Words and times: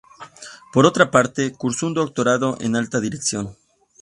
Por 0.73 0.87
otra 0.87 1.11
parte, 1.11 1.53
cursó 1.53 1.85
un 1.85 1.93
doctorado 1.93 2.57
en 2.59 2.75
Alta 2.75 2.99
Dirección. 2.99 3.55